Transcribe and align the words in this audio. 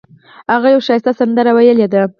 هغه 0.53 0.67
یوه 0.73 0.85
ښایسته 0.87 1.11
سندره 1.19 1.51
ویلې 1.55 1.87
ده 1.91 1.99